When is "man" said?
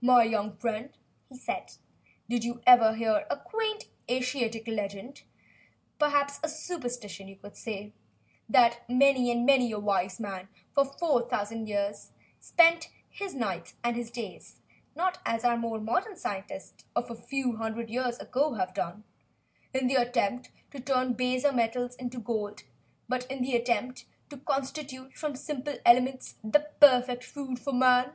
10.20-10.46, 27.72-28.12